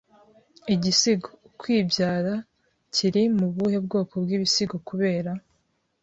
[0.73, 2.33] Igisigo “Ukwibyara”
[2.93, 5.31] kiri mu buhe bwoko w’ibisigo Kubera